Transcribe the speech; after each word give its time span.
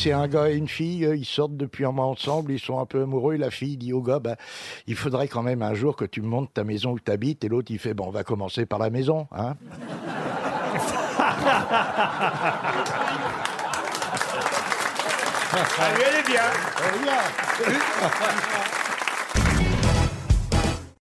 c'est 0.00 0.12
un 0.12 0.28
gars 0.28 0.48
et 0.48 0.56
une 0.56 0.68
fille, 0.68 1.04
euh, 1.04 1.14
ils 1.14 1.26
sortent 1.26 1.58
depuis 1.58 1.84
un 1.84 1.92
mois 1.92 2.06
ensemble, 2.06 2.52
ils 2.52 2.58
sont 2.58 2.80
un 2.80 2.86
peu 2.86 3.02
amoureux, 3.02 3.36
la 3.36 3.50
fille 3.50 3.76
dit 3.76 3.92
au 3.92 4.00
gars, 4.00 4.18
bah, 4.18 4.36
il 4.86 4.96
faudrait 4.96 5.28
quand 5.28 5.42
même 5.42 5.60
un 5.60 5.74
jour 5.74 5.94
que 5.94 6.06
tu 6.06 6.22
me 6.22 6.26
montres 6.26 6.52
ta 6.54 6.64
maison 6.64 6.92
où 6.92 6.98
tu 6.98 7.10
habites, 7.12 7.44
et 7.44 7.48
l'autre 7.48 7.70
il 7.70 7.78
fait, 7.78 7.92
bon, 7.92 8.06
on 8.06 8.10
va 8.10 8.24
commencer 8.24 8.64
par 8.64 8.78
la 8.78 8.88
maison, 8.88 9.26
hein. 9.30 9.56
Lui, 15.94 16.02
elle 16.08 16.16
est 16.16 16.26
bien. 16.26 16.40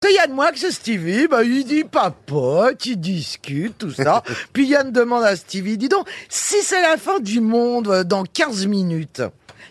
C'est 0.07 0.15
Yann 0.15 0.33
Moix, 0.33 0.53
c'est 0.55 0.71
Stevie, 0.71 1.27
bah, 1.27 1.43
il 1.43 1.65
dit 1.65 1.83
papote, 1.83 2.87
il 2.87 3.01
discute, 3.01 3.79
tout 3.79 3.91
ça. 3.91 4.23
Puis 4.53 4.69
Yann 4.69 4.93
demande 4.93 5.25
à 5.25 5.35
Stevie, 5.35 5.77
dis 5.77 5.89
donc, 5.89 6.07
si 6.29 6.63
c'est 6.63 6.81
la 6.81 6.97
fin 6.97 7.19
du 7.19 7.41
monde 7.41 7.89
euh, 7.89 8.05
dans 8.05 8.23
15 8.23 8.67
minutes, 8.67 9.23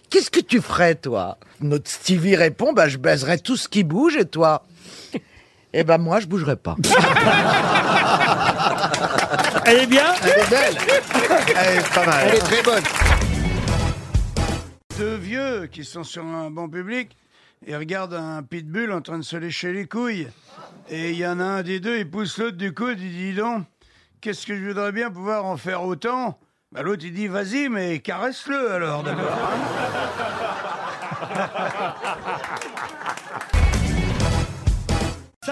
qu'est-ce 0.10 0.30
que 0.30 0.42
tu 0.42 0.60
ferais, 0.60 0.96
toi? 0.96 1.38
Notre 1.62 1.90
Stevie 1.90 2.36
répond, 2.36 2.74
bah, 2.74 2.90
je 2.90 2.98
baiserais 2.98 3.38
tout 3.38 3.56
ce 3.56 3.70
qui 3.70 3.86
bouge, 3.86 4.18
et 4.18 4.26
toi? 4.26 4.66
Eh 5.72 5.86
ben, 5.86 6.00
moi, 6.00 6.20
je 6.20 6.26
bougerais 6.26 6.58
pas. 6.58 6.76
Elle 9.66 9.78
est 9.78 9.88
bien? 9.88 10.16
Elle 10.22 10.30
est 10.32 10.50
belle. 10.50 10.76
Elle 11.56 11.78
est 11.78 11.94
pas 11.94 12.06
mal. 12.06 12.28
Elle 12.28 12.36
est 12.36 12.40
très 12.40 12.62
bonne. 12.62 12.84
Deux 14.98 15.16
vieux 15.16 15.70
qui 15.72 15.86
sont 15.86 16.04
sur 16.04 16.26
un 16.26 16.50
banc 16.50 16.68
public 16.68 17.16
et 17.66 17.76
regardent 17.76 18.14
un 18.14 18.44
pitbull 18.44 18.92
en 18.92 19.02
train 19.02 19.18
de 19.18 19.24
se 19.24 19.38
lécher 19.38 19.74
les 19.74 19.88
couilles. 19.88 20.28
Et 20.90 21.12
il 21.12 21.18
y 21.18 21.28
en 21.28 21.40
a 21.40 21.44
un 21.44 21.64
des 21.64 21.80
deux, 21.80 21.98
il 21.98 22.10
pousse 22.10 22.38
l'autre 22.38 22.58
du 22.58 22.74
coude, 22.74 23.00
il 23.00 23.12
dit 23.12 23.34
donc, 23.34 23.66
qu'est-ce 24.22 24.46
que 24.46 24.56
je 24.56 24.66
voudrais 24.66 24.92
bien 24.92 25.10
pouvoir 25.10 25.46
en 25.46 25.58
faire 25.58 25.84
autant? 25.84 26.40
Bah, 26.72 26.82
L'autre 26.82 27.04
il 27.06 27.14
dit, 27.14 27.28
vas-y, 27.28 27.70
mais 27.70 28.00
caresse-le 28.00 28.72
alors, 28.72 29.04
d'accord 29.04 29.40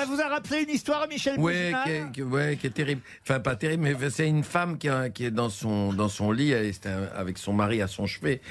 Ça 0.03 0.09
vous 0.09 0.19
a 0.21 0.27
rappelé 0.27 0.63
une 0.63 0.69
histoire, 0.69 1.07
Michel 1.07 1.37
Bougenat 1.37 1.83
qui 1.85 1.89
est, 1.91 2.11
qui- 2.11 2.21
ouais, 2.23 2.57
qui 2.59 2.67
est 2.67 2.71
terrible. 2.71 3.01
Enfin, 3.21 3.39
pas 3.39 3.55
terrible, 3.55 3.83
mais 3.83 4.09
c'est 4.09 4.27
une 4.27 4.43
femme 4.43 4.77
qui, 4.77 4.89
a- 4.89 5.09
qui 5.09 5.23
est 5.25 5.31
dans 5.31 5.49
son, 5.49 5.93
dans 5.93 6.09
son 6.09 6.31
lit, 6.31 6.51
elle 6.51 6.65
est 6.65 6.85
un- 6.87 7.07
avec 7.15 7.37
son 7.37 7.53
mari 7.53 7.81
à 7.81 7.87
son 7.87 8.05
chevet, 8.05 8.41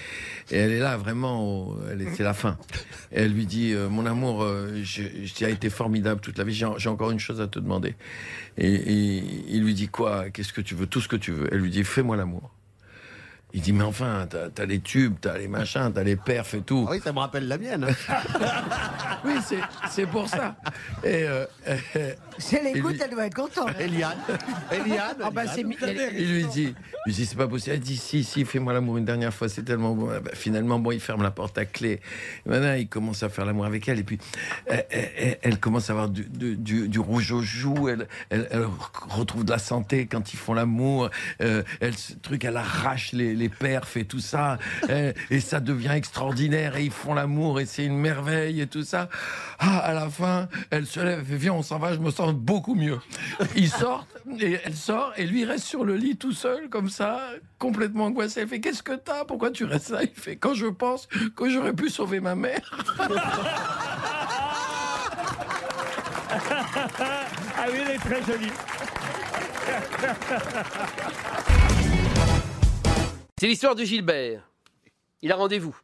et 0.50 0.56
elle 0.56 0.70
est 0.72 0.78
là 0.78 0.96
vraiment, 0.96 1.76
c'est 2.16 2.22
la 2.22 2.32
fin. 2.32 2.56
Et 3.12 3.20
elle 3.22 3.32
lui 3.32 3.44
dit, 3.44 3.72
euh, 3.74 3.88
mon 3.90 4.06
amour, 4.06 4.42
euh, 4.42 4.80
je, 4.82 5.02
je- 5.24 5.34
tu 5.34 5.44
as 5.44 5.50
été 5.50 5.68
formidable 5.68 6.20
toute 6.22 6.38
la 6.38 6.44
vie, 6.44 6.54
j'ai 6.54 6.66
j'ai 6.78 6.88
encore 6.88 7.10
une 7.10 7.20
chose 7.20 7.40
à 7.40 7.46
te 7.48 7.58
demander. 7.58 7.94
Et, 8.56 8.72
et 8.72 9.22
il 9.48 9.62
lui 9.62 9.74
dit 9.74 9.88
quoi? 9.88 10.30
Qu'est-ce 10.30 10.52
que 10.54 10.60
tu 10.62 10.74
veux? 10.74 10.86
Tout 10.86 11.00
ce 11.02 11.08
que 11.08 11.16
tu 11.16 11.32
veux. 11.32 11.48
Elle 11.52 11.58
lui 11.60 11.70
dit, 11.70 11.84
fais-moi 11.84 12.16
l'amour. 12.16 12.50
Il 13.54 13.60
dit, 13.60 13.72
mais 13.72 13.84
enfin, 13.84 14.26
t'as 14.30 14.62
as 14.62 14.66
les 14.66 14.80
tubes, 14.80 15.16
t'as 15.20 15.36
les 15.36 15.48
machins, 15.48 15.90
t'as 15.94 16.02
les 16.02 16.16
perfs 16.16 16.54
et 16.54 16.62
tout. 16.62 16.86
Ah 16.88 16.92
oui, 16.92 17.00
ça 17.04 17.12
me 17.12 17.18
rappelle 17.18 17.48
la 17.48 17.58
mienne. 17.58 17.86
Oui, 19.24 19.34
c'est- 19.46 19.60
c'est 19.88 20.06
pour 20.06 20.28
ça. 20.28 20.56
Et, 21.04 21.22
euh, 21.28 21.44
Si 22.38 22.56
elle 22.56 22.76
écoute, 22.76 22.94
lui- 22.94 23.00
elle 23.04 23.10
doit 23.10 23.26
être 23.26 23.34
contente. 23.36 23.70
Eliane. 23.78 24.16
Eliane. 24.72 25.14
Ah 25.22 25.30
bah, 25.30 25.42
elle- 25.56 25.66
Il 26.18 26.32
lui 26.32 26.44
dit, 26.46 26.74
il 27.06 27.08
lui 27.10 27.12
dit 27.14 27.26
c'est 27.26 27.36
pas 27.36 27.46
possible. 27.46 27.74
Elle 27.76 27.80
dit 27.80 27.96
si, 27.96 28.24
si, 28.24 28.44
fais-moi 28.44 28.72
l'amour 28.72 28.96
une 28.96 29.04
dernière 29.04 29.32
fois, 29.32 29.48
c'est 29.48 29.62
tellement 29.62 29.94
bon. 29.94 30.10
Ah 30.10 30.18
bah, 30.18 30.32
finalement, 30.34 30.80
bon, 30.80 30.90
il 30.90 30.98
ferme 30.98 31.22
la 31.22 31.30
porte 31.30 31.56
à 31.56 31.64
clé. 31.66 32.00
Et 32.44 32.48
maintenant, 32.48 32.72
il 32.74 32.88
commence 32.88 33.22
à 33.22 33.28
faire 33.28 33.44
l'amour 33.44 33.64
avec 33.64 33.88
elle. 33.88 34.00
Et 34.00 34.02
puis, 34.02 34.18
elle, 34.66 34.86
elle- 34.90 35.38
elle 35.42 35.60
commence 35.60 35.88
à 35.88 35.92
avoir 35.92 36.08
du, 36.08 36.24
du- 36.24 36.56
du- 36.56 36.88
du 36.88 36.98
rouge 36.98 37.30
aux 37.30 37.42
joues. 37.42 37.88
Elle, 37.90 38.08
elle- 38.30 38.48
elle 38.50 38.66
retrouve 39.08 39.44
de 39.44 39.52
la 39.52 39.58
santé 39.58 40.06
quand 40.06 40.32
ils 40.32 40.38
font 40.38 40.54
l'amour. 40.54 41.10
Euh, 41.42 41.62
elle, 41.80 41.96
ce 41.96 42.14
truc, 42.14 42.44
elle 42.44 42.56
arrache 42.56 43.12
les, 43.12 43.34
les 43.36 43.41
perfs 43.48 43.96
et 43.96 44.04
tout 44.04 44.20
ça. 44.20 44.58
Et, 44.88 45.14
et 45.30 45.40
ça 45.40 45.60
devient 45.60 45.92
extraordinaire. 45.94 46.76
Et 46.76 46.84
ils 46.84 46.90
font 46.90 47.14
l'amour 47.14 47.60
et 47.60 47.66
c'est 47.66 47.84
une 47.84 47.98
merveille 47.98 48.60
et 48.60 48.66
tout 48.66 48.84
ça. 48.84 49.08
Ah, 49.58 49.78
à 49.78 49.92
la 49.94 50.08
fin, 50.08 50.48
elle 50.70 50.86
se 50.86 51.00
lève, 51.00 51.24
fait, 51.24 51.36
viens, 51.36 51.52
on 51.52 51.62
s'en 51.62 51.78
va, 51.78 51.94
je 51.94 51.98
me 51.98 52.10
sens 52.10 52.32
beaucoup 52.32 52.74
mieux. 52.74 52.98
Ils 53.54 53.70
sortent, 53.70 54.08
et 54.40 54.58
elle 54.64 54.74
sort, 54.74 55.12
et 55.16 55.26
lui 55.26 55.44
reste 55.44 55.64
sur 55.64 55.84
le 55.84 55.96
lit 55.96 56.16
tout 56.16 56.32
seul, 56.32 56.68
comme 56.68 56.88
ça, 56.88 57.20
complètement 57.58 58.06
angoissé. 58.06 58.40
Elle 58.40 58.48
fait, 58.48 58.60
qu'est-ce 58.60 58.82
que 58.82 58.94
t'as? 58.94 59.24
Pourquoi 59.24 59.50
tu 59.50 59.64
restes 59.64 59.90
là? 59.90 60.02
Il 60.02 60.10
fait, 60.10 60.36
quand 60.36 60.54
je 60.54 60.66
pense 60.66 61.08
que 61.36 61.48
j'aurais 61.48 61.74
pu 61.74 61.90
sauver 61.90 62.20
ma 62.20 62.34
mère. 62.34 62.84
Ah 67.58 67.66
elle 67.68 67.90
est 67.90 67.98
très 67.98 68.22
jolie. 68.24 68.52
C'est 73.42 73.48
l'histoire 73.48 73.74
de 73.74 73.82
Gilbert. 73.82 74.48
Il 75.20 75.32
a 75.32 75.34
rendez-vous. 75.34 75.76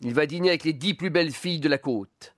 Il 0.00 0.14
va 0.14 0.24
dîner 0.24 0.48
avec 0.48 0.64
les 0.64 0.72
dix 0.72 0.94
plus 0.94 1.10
belles 1.10 1.32
filles 1.32 1.60
de 1.60 1.68
la 1.68 1.76
côte. 1.76 2.34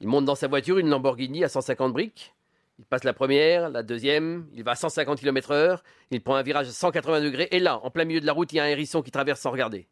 Il 0.00 0.06
monte 0.06 0.26
dans 0.26 0.36
sa 0.36 0.46
voiture, 0.46 0.78
une 0.78 0.88
Lamborghini 0.88 1.42
à 1.42 1.48
150 1.48 1.92
briques. 1.92 2.32
Il 2.78 2.84
passe 2.84 3.02
la 3.02 3.12
première, 3.12 3.68
la 3.68 3.82
deuxième, 3.82 4.46
il 4.54 4.62
va 4.62 4.70
à 4.70 4.74
150 4.76 5.18
km/h, 5.18 5.80
il 6.12 6.22
prend 6.22 6.36
un 6.36 6.42
virage 6.42 6.68
à 6.68 6.70
180 6.70 7.20
degrés, 7.20 7.48
et 7.50 7.58
là, 7.58 7.80
en 7.84 7.90
plein 7.90 8.04
milieu 8.04 8.20
de 8.20 8.26
la 8.26 8.32
route, 8.32 8.52
il 8.52 8.58
y 8.58 8.60
a 8.60 8.62
un 8.62 8.68
hérisson 8.68 9.02
qui 9.02 9.10
traverse 9.10 9.40
sans 9.40 9.50
regarder. 9.50 9.88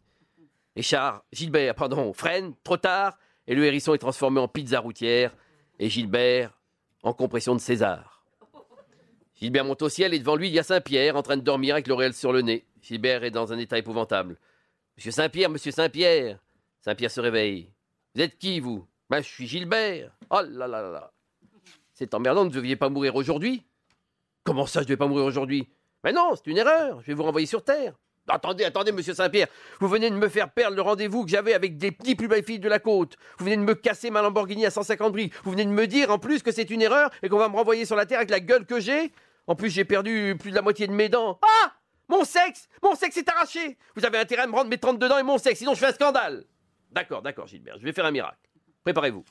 Et 0.76 0.82
Char, 0.82 1.24
Gilbert, 1.32 1.74
pardon, 1.74 2.12
freine, 2.12 2.54
trop 2.62 2.76
tard, 2.76 3.18
et 3.48 3.56
le 3.56 3.64
hérisson 3.64 3.94
est 3.94 3.98
transformé 3.98 4.38
en 4.38 4.46
pizza 4.46 4.78
routière, 4.78 5.34
et 5.80 5.90
Gilbert 5.90 6.56
en 7.02 7.12
compression 7.12 7.56
de 7.56 7.60
César. 7.60 8.22
Gilbert 9.40 9.64
monte 9.64 9.82
au 9.82 9.88
ciel 9.88 10.14
et 10.14 10.20
devant 10.20 10.36
lui, 10.36 10.46
il 10.46 10.54
y 10.54 10.60
a 10.60 10.62
Saint-Pierre 10.62 11.16
en 11.16 11.22
train 11.22 11.36
de 11.36 11.42
dormir 11.42 11.74
avec 11.74 11.88
l'auréole 11.88 12.14
sur 12.14 12.32
le 12.32 12.42
nez. 12.42 12.64
Gilbert 12.82 13.24
est 13.24 13.30
dans 13.30 13.52
un 13.52 13.58
état 13.58 13.78
épouvantable. 13.78 14.36
Monsieur 14.96 15.10
Saint-Pierre, 15.10 15.50
monsieur 15.50 15.70
Saint-Pierre. 15.70 16.38
Saint-Pierre 16.80 17.10
se 17.10 17.20
réveille. 17.20 17.70
Vous 18.14 18.22
êtes 18.22 18.38
qui, 18.38 18.60
vous? 18.60 18.86
Ben, 19.10 19.22
je 19.22 19.28
suis 19.28 19.46
Gilbert. 19.46 20.12
Oh 20.30 20.40
là 20.42 20.66
là 20.66 20.82
là 20.82 20.90
là. 20.90 21.12
C'est 21.94 22.14
emmerdant, 22.14 22.42
vous 22.42 22.50
ne 22.50 22.54
deviez 22.54 22.76
pas 22.76 22.88
mourir 22.88 23.16
aujourd'hui. 23.16 23.64
Comment 24.44 24.66
ça, 24.66 24.80
je 24.80 24.84
ne 24.84 24.88
devais 24.88 24.96
pas 24.96 25.06
mourir 25.06 25.24
aujourd'hui? 25.24 25.68
Mais 26.04 26.12
non, 26.12 26.32
c'est 26.34 26.46
une 26.50 26.58
erreur. 26.58 27.00
Je 27.02 27.08
vais 27.08 27.14
vous 27.14 27.24
renvoyer 27.24 27.46
sur 27.46 27.64
Terre. 27.64 27.94
Attendez, 28.28 28.64
attendez, 28.64 28.92
monsieur 28.92 29.14
Saint-Pierre. 29.14 29.48
Vous 29.80 29.88
venez 29.88 30.10
de 30.10 30.14
me 30.14 30.28
faire 30.28 30.50
perdre 30.50 30.76
le 30.76 30.82
rendez-vous 30.82 31.24
que 31.24 31.30
j'avais 31.30 31.54
avec 31.54 31.78
des 31.78 31.90
dix 31.90 32.14
plus 32.14 32.28
belles 32.28 32.44
filles 32.44 32.58
de 32.58 32.68
la 32.68 32.78
côte. 32.78 33.16
Vous 33.38 33.46
venez 33.46 33.56
de 33.56 33.62
me 33.62 33.74
casser 33.74 34.10
ma 34.10 34.22
Lamborghini 34.22 34.66
à 34.66 34.70
150 34.70 35.12
bris. 35.12 35.30
Vous 35.44 35.50
venez 35.50 35.64
de 35.64 35.70
me 35.70 35.86
dire 35.86 36.10
en 36.10 36.18
plus 36.18 36.42
que 36.42 36.52
c'est 36.52 36.70
une 36.70 36.82
erreur 36.82 37.10
et 37.22 37.28
qu'on 37.28 37.38
va 37.38 37.48
me 37.48 37.56
renvoyer 37.56 37.84
sur 37.84 37.96
la 37.96 38.06
Terre 38.06 38.18
avec 38.18 38.30
la 38.30 38.40
gueule 38.40 38.66
que 38.66 38.80
j'ai. 38.80 39.12
En 39.46 39.54
plus, 39.54 39.70
j'ai 39.70 39.84
perdu 39.84 40.36
plus 40.38 40.50
de 40.50 40.56
la 40.56 40.62
moitié 40.62 40.86
de 40.86 40.92
mes 40.92 41.08
dents. 41.08 41.38
Ah 41.42 41.72
Mon 42.08 42.24
sexe 42.24 42.68
Mon 42.82 42.94
sexe 42.94 43.16
est 43.16 43.28
arraché 43.28 43.76
Vous 43.94 44.04
avez 44.04 44.18
intérêt 44.18 44.42
à 44.42 44.46
me 44.46 44.52
rendre 44.52 44.70
mes 44.70 44.78
32 44.78 45.08
dents 45.08 45.18
et 45.18 45.22
mon 45.22 45.38
sexe, 45.38 45.58
sinon 45.58 45.74
je 45.74 45.80
fais 45.80 45.86
un 45.86 45.92
scandale. 45.92 46.44
D'accord, 46.90 47.22
d'accord, 47.22 47.46
Gilbert, 47.46 47.76
je 47.78 47.84
vais 47.84 47.92
faire 47.92 48.06
un 48.06 48.10
miracle. 48.10 48.38
Préparez-vous. 48.82 49.24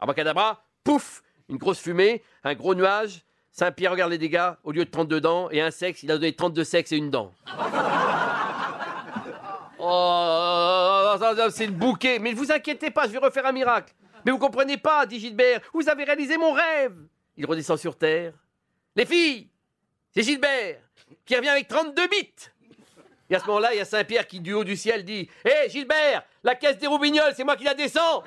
Abracadabra, 0.00 0.64
pouf 0.82 1.22
Une 1.48 1.56
grosse 1.56 1.80
fumée, 1.80 2.22
un 2.42 2.54
gros 2.54 2.74
nuage. 2.74 3.24
Saint-Pierre 3.52 3.92
regarde 3.92 4.10
les 4.10 4.18
dégâts. 4.18 4.52
Au 4.64 4.72
lieu 4.72 4.84
de 4.84 4.90
32 4.90 5.20
dents 5.20 5.50
et 5.50 5.60
un 5.60 5.70
sexe, 5.70 6.02
il 6.02 6.10
a 6.10 6.14
donné 6.14 6.34
32 6.34 6.64
sexes 6.64 6.92
et 6.92 6.96
une 6.96 7.10
dent. 7.10 7.32
Oh, 9.82 11.16
c'est 11.50 11.66
le 11.66 11.72
bouquet. 11.72 12.18
Mais 12.18 12.32
ne 12.32 12.36
vous 12.36 12.52
inquiétez 12.52 12.90
pas, 12.90 13.06
je 13.06 13.12
vais 13.12 13.18
refaire 13.18 13.46
un 13.46 13.52
miracle. 13.52 13.94
Mais 14.24 14.30
vous 14.30 14.38
comprenez 14.38 14.76
pas, 14.76 15.06
dit 15.06 15.18
Gilbert. 15.18 15.60
Vous 15.72 15.88
avez 15.88 16.04
réalisé 16.04 16.36
mon 16.36 16.52
rêve. 16.52 16.94
Il 17.36 17.46
redescend 17.46 17.78
sur 17.78 17.96
terre. 17.96 18.34
Les 18.94 19.06
filles, 19.06 19.48
c'est 20.14 20.22
Gilbert 20.22 20.80
qui 21.26 21.36
revient 21.36 21.48
avec 21.48 21.68
32 21.68 22.08
bits. 22.08 22.32
Et 23.30 23.36
à 23.36 23.38
ce 23.38 23.46
moment-là, 23.46 23.72
il 23.72 23.78
y 23.78 23.80
a 23.80 23.84
Saint-Pierre 23.84 24.26
qui, 24.26 24.40
du 24.40 24.52
haut 24.52 24.64
du 24.64 24.76
ciel, 24.76 25.04
dit 25.04 25.28
Hé 25.44 25.70
Gilbert, 25.70 26.24
la 26.42 26.56
caisse 26.56 26.78
des 26.78 26.88
roubignoles, 26.88 27.32
c'est 27.36 27.44
moi 27.44 27.56
qui 27.56 27.64
la 27.64 27.74
descends 27.74 28.24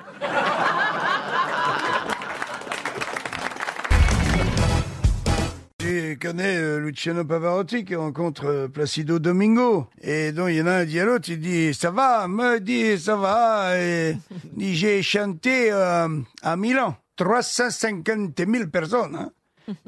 Je 5.80 6.14
connais 6.14 6.56
euh, 6.56 6.78
Luciano 6.78 7.26
Pavarotti 7.26 7.84
qui 7.84 7.94
rencontre 7.94 8.46
euh, 8.46 8.68
Placido 8.68 9.18
Domingo. 9.18 9.86
Et 10.00 10.32
donc, 10.32 10.48
il 10.48 10.56
y 10.56 10.62
en 10.62 10.66
a 10.66 10.76
un 10.76 10.84
dit 10.86 10.98
à 10.98 11.04
l'autre, 11.04 11.28
il 11.28 11.38
dit, 11.38 11.74
ça 11.74 11.90
va, 11.90 12.26
me 12.26 12.58
dit, 12.58 12.98
ça 12.98 13.16
va. 13.16 13.78
Et 13.78 14.16
j'ai 14.58 15.02
chanté 15.02 15.70
euh, 15.70 16.08
à 16.40 16.56
Milan, 16.56 16.96
350 17.16 18.32
000 18.38 18.68
personnes. 18.68 19.14
Hein. 19.14 19.30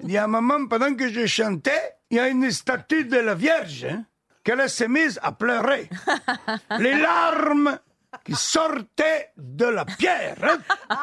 Il 0.02 0.08
dit, 0.08 0.18
à 0.18 0.26
moment, 0.26 0.66
pendant 0.66 0.94
que 0.94 1.08
je 1.10 1.24
chantais, 1.24 1.95
il 2.10 2.16
y 2.16 2.20
a 2.20 2.28
une 2.28 2.50
statue 2.50 3.04
de 3.04 3.18
la 3.18 3.34
Vierge, 3.34 3.86
hein, 3.90 4.04
qu'elle 4.44 4.68
s'est 4.70 4.88
mise 4.88 5.18
à 5.22 5.32
pleurer. 5.32 5.88
Les 6.78 6.94
larmes 6.98 7.78
qui 8.24 8.34
sortaient 8.34 9.30
de 9.36 9.66
la 9.66 9.84
pierre. 9.84 10.36
hein. 10.42 10.96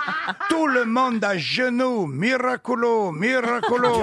Tout 0.50 0.66
le 0.68 0.86
monde 0.86 1.24
à 1.24 1.38
genoux, 1.38 2.08
miracolo, 2.08 3.12
miracolo. 3.12 4.02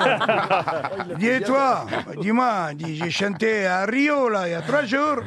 Dis 1.19 1.27
et 1.29 1.41
toi, 1.43 1.87
dis-moi, 2.21 2.71
dis, 2.75 2.97
j'ai 2.97 3.11
chanté 3.11 3.67
à 3.67 3.85
Rio 3.85 4.29
là 4.29 4.47
il 4.49 4.53
y 4.53 4.55
a 4.55 4.63
trois 4.63 4.85
jours, 4.85 5.23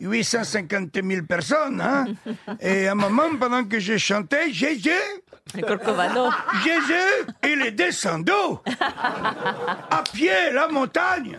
850 0.00 0.90
000 1.04 1.26
personnes, 1.26 1.80
hein. 1.80 2.06
Et 2.60 2.88
à 2.88 2.92
un 2.92 2.94
moment, 2.94 3.28
pendant 3.38 3.64
que 3.64 3.78
j'ai 3.78 3.98
chanté, 3.98 4.52
Jésus, 5.54 6.20
Jésus, 6.64 7.26
il 7.44 7.62
est 7.62 7.72
descendu 7.72 8.32
à 9.90 10.02
pied 10.12 10.52
la 10.52 10.68
montagne. 10.68 11.38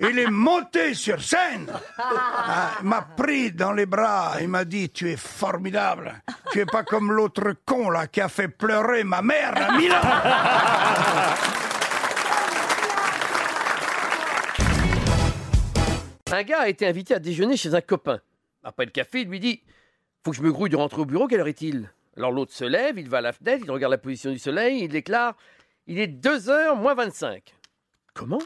Il 0.00 0.18
est 0.18 0.30
monté 0.30 0.94
sur 0.94 1.22
scène. 1.22 1.72
Ah, 1.98 2.70
il 2.80 2.88
m'a 2.88 3.02
pris 3.02 3.52
dans 3.52 3.72
les 3.72 3.86
bras. 3.86 4.34
Il 4.40 4.48
m'a 4.48 4.64
dit 4.64 4.90
Tu 4.90 5.10
es 5.10 5.16
formidable. 5.16 6.22
Tu 6.52 6.60
es 6.60 6.66
pas 6.66 6.82
comme 6.84 7.12
l'autre 7.12 7.54
con 7.64 7.90
là 7.90 8.06
qui 8.06 8.20
a 8.20 8.28
fait 8.28 8.48
pleurer 8.48 9.04
ma 9.04 9.22
mère 9.22 9.54
à 9.56 9.76
Milan. 9.76 10.00
Un 16.30 16.42
gars 16.42 16.60
a 16.60 16.68
été 16.68 16.86
invité 16.86 17.14
à 17.14 17.18
déjeuner 17.18 17.56
chez 17.56 17.74
un 17.74 17.80
copain. 17.80 18.20
Après 18.62 18.84
le 18.84 18.90
café, 18.90 19.22
il 19.22 19.28
lui 19.28 19.40
dit 19.40 19.62
Faut 20.24 20.30
que 20.32 20.36
je 20.36 20.42
me 20.42 20.52
grouille 20.52 20.70
de 20.70 20.76
rentrer 20.76 21.00
au 21.00 21.06
bureau, 21.06 21.26
quelle 21.26 21.40
heure 21.40 21.48
est-il? 21.48 21.90
Alors 22.18 22.32
l'autre 22.32 22.52
se 22.52 22.64
lève, 22.64 22.98
il 22.98 23.08
va 23.08 23.18
à 23.18 23.20
la 23.20 23.32
fenêtre, 23.32 23.62
il 23.64 23.70
regarde 23.70 23.92
la 23.92 23.98
position 23.98 24.32
du 24.32 24.40
soleil, 24.40 24.82
il 24.82 24.88
déclare 24.88 25.36
Il 25.86 26.00
est 26.00 26.08
2h 26.08 26.76
moins 26.76 26.94
25. 26.94 27.54
Comment? 28.12 28.40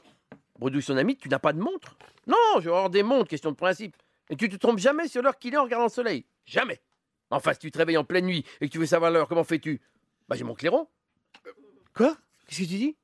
Bredouille 0.59 0.83
son 0.83 0.99
ami 0.99 1.17
Tu 1.17 1.31
n'as 1.31 1.39
pas 1.39 1.55
de 1.55 1.59
montre? 1.59 1.97
Non, 2.27 2.37
je 2.57 2.65
vais 2.65 2.69
avoir 2.69 2.91
des 2.91 3.03
montres, 3.03 3.31
question 3.31 3.51
de 3.51 3.57
principe. 3.57 3.97
Et 4.29 4.37
tu 4.37 4.51
te 4.51 4.57
trompes 4.57 4.79
jamais 4.79 5.09
sur 5.09 5.23
l'heure 5.23 5.39
qu'il 5.39 5.55
est 5.55 5.57
en 5.57 5.65
regardant 5.65 5.87
le 5.87 5.91
soleil? 5.91 6.27
Jamais 6.45 6.83
Enfin, 7.31 7.55
si 7.55 7.61
tu 7.61 7.71
te 7.71 7.79
réveilles 7.79 7.97
en 7.97 8.05
pleine 8.05 8.27
nuit 8.27 8.45
et 8.61 8.69
que 8.69 8.73
tu 8.73 8.79
veux 8.79 8.85
savoir 8.85 9.11
l'heure, 9.11 9.27
comment 9.27 9.43
fais-tu? 9.43 9.81
Bah, 10.29 10.37
j'ai 10.37 10.45
mon 10.45 10.55
clairon. 10.55 10.87
Quoi? 11.95 12.15
Qu'est-ce 12.47 12.61
que 12.61 12.65
tu 12.65 12.77
dis? 12.77 12.97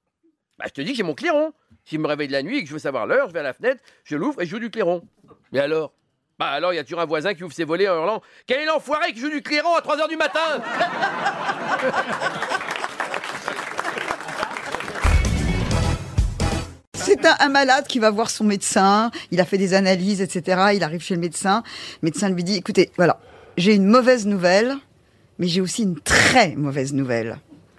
Bah, 0.59 0.67
je 0.69 0.73
te 0.73 0.82
dis 0.82 0.91
que 0.91 0.99
j'ai 0.99 1.03
mon 1.03 1.14
clairon. 1.14 1.55
Si 1.87 1.94
je 1.94 2.00
me 2.00 2.06
réveille 2.06 2.29
de 2.29 2.32
la 2.32 2.43
nuit 2.43 2.59
et 2.59 2.62
que 2.62 2.69
je 2.69 2.75
veux 2.75 2.79
savoir 2.79 3.06
l'heure, 3.06 3.29
je 3.29 3.32
vais 3.32 3.41
à 3.41 3.44
la 3.44 3.55
fenêtre, 3.55 3.82
je 4.05 4.17
l'ouvre 4.17 4.43
et 4.43 4.44
je 4.44 4.50
joue 4.50 4.59
du 4.59 4.69
clairon. 4.69 5.03
Mais 5.50 5.61
alors? 5.61 5.94
Bah 6.38 6.50
alors, 6.50 6.73
il 6.73 6.76
y 6.76 6.79
a 6.79 6.85
toujours 6.85 7.00
un 7.00 7.06
voisin 7.06 7.35
qui 7.35 7.43
ouvre 7.43 7.52
ses 7.52 7.64
volets 7.64 7.88
en 7.88 7.96
hurlant 7.96 8.23
Quel 8.46 8.61
est 8.61 8.67
l'enfoiré 8.67 9.12
qui 9.12 9.19
joue 9.19 9.29
du 9.29 9.43
clairon 9.43 9.75
à 9.75 9.81
3h 9.81 10.08
du 10.08 10.17
matin? 10.17 10.38
C'est 16.94 17.26
un, 17.26 17.35
un 17.40 17.49
malade 17.49 17.88
qui 17.88 17.99
va 17.99 18.11
voir 18.11 18.31
son 18.31 18.44
médecin, 18.44 19.11
il 19.32 19.40
a 19.40 19.44
fait 19.44 19.58
des 19.58 19.75
analyses, 19.75 20.20
etc. 20.20 20.69
Il 20.75 20.85
arrive 20.85 21.00
chez 21.00 21.14
le 21.14 21.20
médecin, 21.20 21.64
le 22.02 22.06
médecin 22.06 22.29
lui 22.29 22.44
dit, 22.44 22.56
écoutez, 22.56 22.93
voilà, 22.96 23.19
j'ai 23.56 23.75
une 23.75 23.87
mauvaise 23.87 24.26
nouvelle, 24.26 24.76
mais 25.40 25.49
j'ai 25.49 25.61
aussi 25.61 25.82
une 25.82 25.99
très 25.99 26.55
mauvaise 26.55 26.93
nouvelle. 26.93 27.38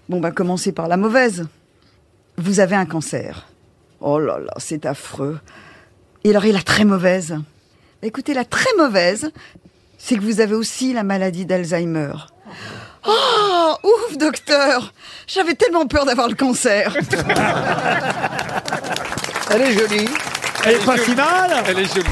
Bon, 0.10 0.20
bah 0.20 0.32
commencez 0.32 0.74
par 0.74 0.90
la 0.90 0.98
mauvaise. 0.98 1.48
Vous 2.38 2.60
avez 2.60 2.76
un 2.76 2.86
cancer. 2.86 3.48
Oh 4.02 4.20
là 4.20 4.40
là, 4.40 4.54
c'est 4.58 4.86
affreux. 4.86 5.40
Et 6.24 6.32
alors, 6.32 6.44
et 6.44 6.52
la 6.52 6.62
très 6.62 6.84
mauvaise 6.84 7.38
Écoutez, 8.02 8.34
la 8.34 8.46
très 8.46 8.74
mauvaise, 8.78 9.30
c'est 9.98 10.16
que 10.16 10.22
vous 10.22 10.40
avez 10.40 10.56
aussi 10.56 10.94
la 10.94 11.04
maladie 11.04 11.46
d'Alzheimer. 11.46 12.14
Oh, 13.06 13.76
ouf, 13.84 14.18
docteur 14.18 14.94
J'avais 15.28 15.56
tellement 15.56 15.86
peur 15.86 16.06
d'avoir 16.06 16.30
le 16.30 16.36
cancer. 16.36 16.96
Elle 19.52 19.64
est 19.64 19.74
jolie. 19.74 20.08
Elle 20.66 20.76
est 20.76 20.86
pas 20.86 20.98
si 20.98 21.14
mal 21.14 21.62
Elle 21.68 21.80
est 21.80 21.94
jolie. 21.94 22.08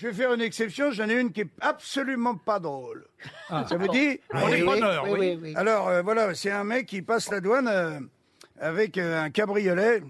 Je 0.00 0.06
vais 0.06 0.14
faire 0.14 0.32
une 0.32 0.40
exception, 0.40 0.92
j'en 0.92 1.10
ai 1.10 1.20
une 1.20 1.30
qui 1.30 1.42
est 1.42 1.50
absolument 1.60 2.34
pas 2.34 2.58
drôle. 2.58 3.04
Ça 3.50 3.76
vous 3.78 3.88
dit 3.88 4.18
On 4.32 4.48
est 4.48 4.62
preneur, 4.62 5.04
oui. 5.10 5.52
Alors 5.56 5.88
euh, 5.88 6.00
voilà, 6.00 6.34
c'est 6.34 6.50
un 6.50 6.64
mec 6.64 6.86
qui 6.86 7.02
passe 7.02 7.30
la 7.30 7.40
douane 7.40 7.68
euh, 7.68 8.00
avec 8.58 8.96
euh, 8.96 9.22
un 9.22 9.28
cabriolet. 9.28 10.02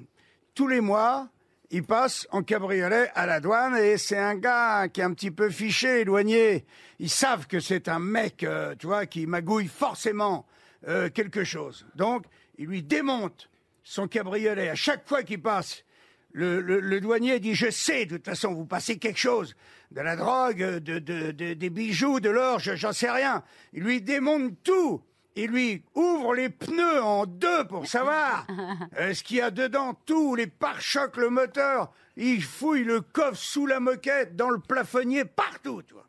Tous 0.55 0.69
les 0.69 0.81
mois, 0.81 1.27
il 1.71 1.85
passe 1.85 2.27
en 2.31 2.43
cabriolet 2.43 3.11
à 3.15 3.27
la 3.27 3.41
douane 3.41 3.77
et 3.77 3.97
c'est 3.97 4.19
un 4.19 4.35
gars 4.35 4.89
qui 4.89 5.01
est 5.01 5.05
un 5.05 5.13
petit 5.15 5.31
peu 5.31 5.51
fiché, 5.51 6.05
douanier. 6.05 6.65
Ils 6.99 7.11
savent 7.11 7.47
que 7.47 7.61
c'est 7.61 7.89
un 7.89 7.99
mec, 8.01 8.43
euh, 8.43 8.75
tu 8.79 8.87
vois, 8.87 9.07
qui 9.07 9.27
magouille 9.27 9.69
forcément 9.69 10.47
euh, 10.89 11.09
quelque 11.11 11.45
chose. 11.45 11.87
Donc, 11.95 12.25
il 12.59 12.67
lui 12.67 12.83
démonte 12.83 13.49
son 13.85 14.09
cabriolet 14.09 14.69
à 14.69 14.75
chaque 14.75 15.09
fois 15.09 15.23
qu'il 15.23 15.41
passe. 15.43 15.85
Le, 16.33 17.01
douanier 17.01 17.41
dit 17.41 17.55
Je 17.55 17.71
sais, 17.71 18.07
de 18.07 18.17
toute 18.17 18.27
façon, 18.27 18.55
vous 18.55 18.65
passez 18.67 18.99
quelque 18.99 19.19
chose. 19.19 19.57
De 19.91 20.01
la 20.01 20.15
drogue, 20.15 20.59
de, 20.59 20.99
de- 21.01 21.33
de- 21.33 21.55
des 21.55 21.71
bijoux, 21.71 22.21
de 22.21 22.31
l'or, 22.31 22.61
je- 22.61 22.77
j'en 22.77 22.93
sais 22.93 23.11
rien. 23.11 23.43
Il 23.73 23.83
lui 23.83 24.01
démonte 24.01 24.53
tout. 24.63 25.03
Il 25.43 25.53
lui 25.53 25.83
ouvre 25.95 26.35
les 26.35 26.51
pneus 26.51 27.03
en 27.03 27.25
deux 27.25 27.67
pour 27.67 27.87
savoir 27.87 28.47
euh, 28.99 29.15
ce 29.15 29.23
qu'il 29.23 29.39
y 29.39 29.41
a 29.41 29.51
dedans, 29.51 29.95
tout, 30.05 30.35
les 30.35 30.47
pare-chocs, 30.47 31.17
le 31.17 31.31
moteur. 31.31 31.91
Il 32.19 32.45
fouille 32.45 32.85
le 32.85 33.01
coffre 33.01 33.39
sous 33.39 33.65
la 33.65 33.81
moquette, 33.81 34.37
dans 34.37 34.51
le 34.51 34.59
plafonnier, 34.59 35.25
partout, 35.25 35.81
tu 35.81 35.95
vois. 35.95 36.07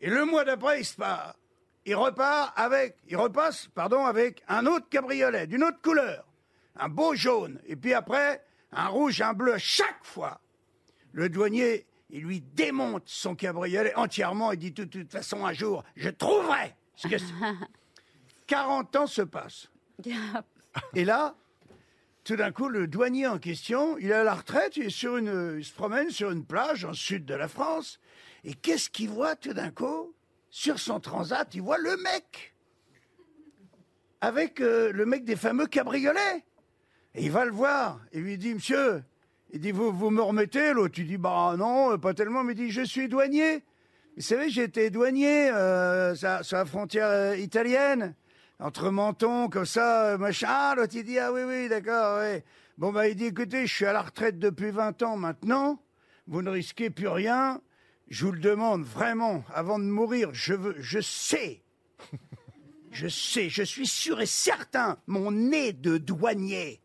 Et 0.00 0.10
le 0.10 0.24
mois 0.24 0.44
d'après, 0.44 0.80
il 0.80 0.84
se 0.84 0.96
part. 0.96 1.36
Il 1.84 1.94
repart 1.94 2.52
avec, 2.56 2.96
il 3.06 3.16
repasse, 3.16 3.68
pardon, 3.72 4.04
avec 4.04 4.42
un 4.48 4.66
autre 4.66 4.88
cabriolet, 4.88 5.46
d'une 5.46 5.62
autre 5.62 5.80
couleur. 5.80 6.26
Un 6.74 6.88
beau 6.88 7.14
jaune. 7.14 7.60
Et 7.68 7.76
puis 7.76 7.94
après, 7.94 8.44
un 8.72 8.88
rouge, 8.88 9.22
un 9.22 9.32
bleu. 9.32 9.58
Chaque 9.58 10.02
fois, 10.02 10.40
le 11.12 11.28
douanier, 11.28 11.86
il 12.10 12.22
lui 12.22 12.40
démonte 12.40 13.04
son 13.06 13.36
cabriolet 13.36 13.94
entièrement 13.94 14.50
et 14.50 14.56
dit 14.56 14.72
de 14.72 14.82
toute 14.82 15.12
façon, 15.12 15.46
un 15.46 15.52
jour, 15.52 15.84
je 15.94 16.08
trouverai 16.08 16.74
ce 16.96 17.06
que 17.06 17.18
c'est. 17.18 17.26
40 18.46 18.96
ans 18.96 19.06
se 19.06 19.22
passent. 19.22 19.70
Et 20.94 21.04
là, 21.04 21.34
tout 22.24 22.36
d'un 22.36 22.52
coup, 22.52 22.68
le 22.68 22.86
douanier 22.86 23.26
en 23.26 23.38
question, 23.38 23.96
il 23.98 24.10
est 24.10 24.14
à 24.14 24.24
la 24.24 24.34
retraite, 24.34 24.76
il, 24.76 24.86
est 24.86 24.90
sur 24.90 25.16
une, 25.16 25.56
il 25.58 25.64
se 25.64 25.72
promène 25.72 26.10
sur 26.10 26.30
une 26.30 26.44
plage 26.44 26.84
en 26.84 26.92
sud 26.92 27.24
de 27.24 27.34
la 27.34 27.48
France. 27.48 27.98
Et 28.44 28.54
qu'est-ce 28.54 28.90
qu'il 28.90 29.10
voit 29.10 29.36
tout 29.36 29.54
d'un 29.54 29.70
coup? 29.70 30.14
Sur 30.50 30.78
son 30.78 31.00
transat, 31.00 31.48
il 31.54 31.62
voit 31.62 31.78
le 31.78 31.96
mec. 31.96 32.54
Avec 34.20 34.60
euh, 34.60 34.92
le 34.92 35.06
mec 35.06 35.24
des 35.24 35.36
fameux 35.36 35.66
cabriolets. 35.66 36.44
Et 37.14 37.24
il 37.24 37.30
va 37.30 37.44
le 37.44 37.52
voir. 37.52 38.00
Et 38.12 38.20
lui 38.20 38.38
dit, 38.38 38.54
monsieur, 38.54 39.02
il 39.52 39.60
dit, 39.60 39.72
vous, 39.72 39.92
vous 39.92 40.10
me 40.10 40.22
remettez? 40.22 40.72
L'autre, 40.72 40.98
il 40.98 41.06
dit, 41.06 41.18
bah 41.18 41.54
non, 41.56 41.92
euh, 41.92 41.96
pas 41.96 42.14
tellement. 42.14 42.42
Mais 42.42 42.52
il 42.52 42.56
dit, 42.56 42.70
je 42.70 42.82
suis 42.82 43.08
douanier. 43.08 43.62
Vous 44.16 44.22
savez, 44.22 44.46
été 44.60 44.88
douanier 44.90 45.50
euh, 45.50 46.14
sur, 46.14 46.42
sur 46.42 46.56
la 46.56 46.64
frontière 46.64 47.08
euh, 47.08 47.36
italienne, 47.36 48.14
entre 48.58 48.90
Menton, 48.90 49.48
comme 49.48 49.66
ça, 49.66 50.06
euh, 50.06 50.18
machin. 50.18 50.46
Ah, 50.48 50.74
l'autre, 50.76 50.94
il 50.94 51.04
dit, 51.04 51.18
ah 51.18 51.32
oui, 51.32 51.42
oui, 51.46 51.68
d'accord, 51.68 52.20
oui. 52.20 52.40
Bon, 52.78 52.92
bah, 52.92 53.08
il 53.08 53.16
dit, 53.16 53.26
écoutez, 53.26 53.66
je 53.66 53.74
suis 53.74 53.86
à 53.86 53.92
la 53.92 54.02
retraite 54.02 54.38
depuis 54.38 54.70
20 54.70 55.02
ans 55.02 55.16
maintenant, 55.16 55.82
vous 56.26 56.42
ne 56.42 56.50
risquez 56.50 56.90
plus 56.90 57.08
rien. 57.08 57.60
Je 58.08 58.24
vous 58.24 58.32
le 58.32 58.40
demande 58.40 58.84
vraiment, 58.84 59.44
avant 59.52 59.78
de 59.78 59.84
mourir, 59.84 60.30
je 60.32 60.54
veux, 60.54 60.76
je 60.78 61.00
sais, 61.00 61.62
je 62.92 63.08
sais, 63.08 63.48
je 63.48 63.62
suis 63.62 63.86
sûr 63.86 64.20
et 64.20 64.26
certain, 64.26 64.98
mon 65.06 65.32
nez 65.32 65.72
de 65.72 65.98
douanier 65.98 66.80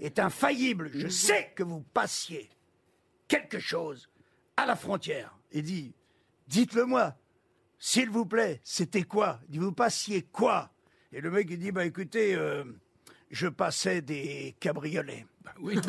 est 0.00 0.18
infaillible. 0.18 0.90
Je 0.92 1.08
sais 1.08 1.52
que 1.54 1.62
vous 1.62 1.80
passiez 1.80 2.50
quelque 3.28 3.60
chose 3.60 4.10
à 4.56 4.66
la 4.66 4.74
frontière. 4.74 5.38
Il 5.52 5.62
dit, 5.62 5.94
dites-le 6.48 6.86
moi, 6.86 7.14
s'il 7.78 8.10
vous 8.10 8.26
plaît, 8.26 8.60
c'était 8.64 9.04
quoi? 9.04 9.40
Il 9.48 9.52
dit, 9.52 9.58
vous 9.58 9.72
passiez 9.72 10.22
quoi? 10.22 10.73
Et 11.16 11.20
le 11.20 11.30
mec, 11.30 11.46
il 11.50 11.58
dit, 11.58 11.70
bah 11.70 11.84
écoutez, 11.84 12.34
euh, 12.34 12.64
je 13.30 13.46
passais 13.46 14.00
des 14.02 14.56
cabriolets. 14.58 15.26
Bah 15.44 15.52
oui. 15.60 15.78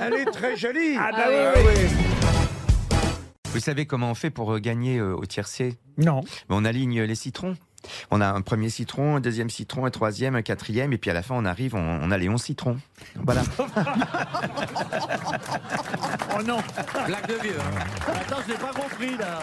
Elle 0.00 0.14
est 0.14 0.30
très 0.30 0.56
jolie. 0.56 0.96
Ah 0.98 1.10
bah 1.12 1.26
oui, 1.56 1.62
oui. 1.66 1.72
Vous 3.52 3.60
savez 3.60 3.86
comment 3.86 4.10
on 4.10 4.14
fait 4.14 4.28
pour 4.30 4.52
euh, 4.54 4.58
gagner 4.58 4.98
euh, 4.98 5.14
au 5.16 5.24
tiercé? 5.24 5.78
Non. 5.96 6.20
On 6.50 6.64
aligne 6.66 7.00
les 7.02 7.14
citrons. 7.14 7.54
On 8.10 8.20
a 8.20 8.26
un 8.28 8.40
premier 8.42 8.68
citron, 8.70 9.16
un 9.16 9.20
deuxième 9.20 9.48
citron, 9.50 9.84
un 9.86 9.90
troisième, 9.90 10.34
un 10.34 10.42
quatrième, 10.42 10.92
et 10.92 10.98
puis 10.98 11.10
à 11.10 11.14
la 11.14 11.22
fin, 11.22 11.36
on 11.36 11.44
arrive, 11.44 11.76
on, 11.76 12.00
on 12.02 12.10
a 12.10 12.18
les 12.18 12.28
11 12.28 12.42
citrons. 12.42 12.78
Voilà. 13.16 13.42
Oh 16.38 16.42
non 16.42 16.58
Blague 17.06 17.26
de 17.26 17.34
vieux. 17.42 17.56
hein. 17.58 17.80
Attends, 18.20 18.36
je 18.46 18.52
n'ai 18.52 18.58
pas 18.58 18.72
compris 18.72 19.16
là 19.16 19.40